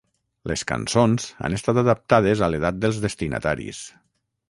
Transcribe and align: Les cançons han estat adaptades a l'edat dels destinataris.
Les 0.51 0.63
cançons 0.71 1.27
han 1.49 1.57
estat 1.59 1.81
adaptades 1.83 2.45
a 2.49 2.53
l'edat 2.55 2.83
dels 2.87 3.01
destinataris. 3.09 3.89